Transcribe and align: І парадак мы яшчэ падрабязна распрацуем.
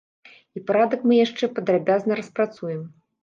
І 0.59 0.61
парадак 0.69 1.03
мы 1.09 1.19
яшчэ 1.25 1.49
падрабязна 1.59 2.17
распрацуем. 2.23 2.81